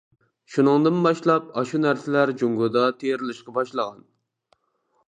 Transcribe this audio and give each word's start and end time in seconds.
شۇنىڭدىن 0.53 0.97
باشلاپ 1.07 1.51
ئاشۇ 1.63 1.83
نەرسىلەر 1.83 2.35
جۇڭگودا 2.41 2.87
تېرىلىشقا 3.05 3.57
باشلىغان. 3.61 4.07